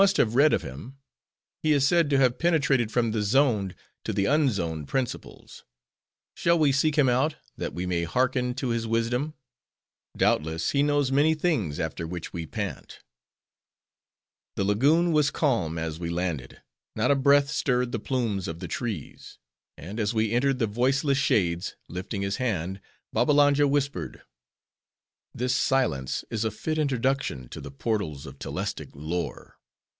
"My 0.01 0.05
lord, 0.05 0.17
you 0.17 0.17
must 0.17 0.17
have 0.17 0.33
read 0.35 0.51
of 0.53 0.61
him. 0.63 0.97
He 1.61 1.71
is 1.73 1.87
said 1.87 2.09
to 2.09 2.17
have 2.17 2.39
penetrated 2.39 2.91
from 2.91 3.11
the 3.11 3.21
zoned, 3.21 3.75
to 4.03 4.11
the 4.11 4.25
unzoned 4.25 4.87
principles. 4.87 5.63
Shall 6.33 6.57
we 6.57 6.71
seek 6.71 6.97
him 6.97 7.07
out, 7.07 7.35
that 7.55 7.75
we 7.75 7.85
may 7.85 8.05
hearken 8.05 8.55
to 8.55 8.69
his 8.69 8.87
wisdom? 8.87 9.35
Doubtless 10.17 10.71
he 10.71 10.81
knows 10.81 11.11
many 11.11 11.35
things, 11.35 11.79
after 11.79 12.07
which 12.07 12.33
we 12.33 12.47
pant." 12.47 13.01
The 14.55 14.63
lagoon 14.63 15.11
was 15.11 15.29
calm, 15.29 15.77
as 15.77 15.99
we 15.99 16.09
landed; 16.09 16.63
not 16.95 17.11
a 17.11 17.15
breath 17.15 17.51
stirred 17.51 17.91
the 17.91 17.99
plumes 17.99 18.47
of 18.47 18.57
the 18.57 18.67
trees; 18.67 19.37
and 19.77 19.99
as 19.99 20.15
we 20.15 20.31
entered 20.31 20.57
the 20.57 20.65
voiceless 20.65 21.19
shades, 21.19 21.75
lifting 21.87 22.23
his 22.23 22.37
hand, 22.37 22.81
Babbalanja 23.13 23.67
whispered:—"This 23.67 25.55
silence 25.55 26.25
is 26.31 26.43
a 26.43 26.49
fit 26.49 26.79
introduction 26.79 27.47
to 27.49 27.61
the 27.61 27.69
portals 27.69 28.25
of 28.25 28.39
Telestic 28.39 28.89
lore. 28.95 29.59